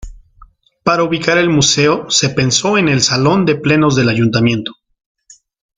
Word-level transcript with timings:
Para 0.81 1.03
ubicar 1.03 1.37
el 1.37 1.51
museo 1.51 2.09
se 2.09 2.31
pensó 2.31 2.75
en 2.79 2.87
el 2.89 3.01
salón 3.03 3.45
de 3.45 3.55
Plenos 3.57 3.95
del 3.95 4.09
Ayuntamiento. 4.09 4.71